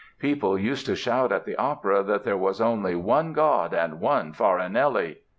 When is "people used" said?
0.17-0.87